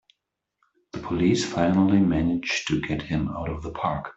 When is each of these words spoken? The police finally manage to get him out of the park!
The 0.93 0.97
police 0.99 1.45
finally 1.45 1.99
manage 1.99 2.65
to 2.69 2.81
get 2.81 3.03
him 3.03 3.27
out 3.37 3.51
of 3.51 3.61
the 3.61 3.69
park! 3.69 4.09